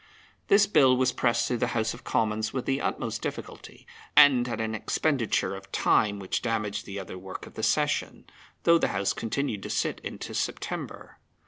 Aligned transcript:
This 0.47 0.65
Bill 0.65 0.97
was 0.97 1.11
pressed 1.11 1.47
through 1.47 1.59
the 1.59 1.77
House 1.77 1.93
of 1.93 2.03
Commons 2.03 2.51
with 2.51 2.65
the 2.65 2.81
utmost 2.81 3.21
difficulty, 3.21 3.85
and 4.17 4.49
at 4.49 4.59
an 4.59 4.73
expenditure 4.73 5.55
of 5.55 5.71
time 5.71 6.17
which 6.17 6.41
damaged 6.41 6.87
the 6.87 6.97
other 6.97 7.19
work 7.19 7.45
of 7.45 7.53
the 7.53 7.61
session, 7.61 8.25
though 8.63 8.79
the 8.79 8.87
House 8.97 9.13
continued 9.13 9.61
to 9.61 9.69
sit 9.69 9.99
into 10.03 10.33
September. 10.33 11.19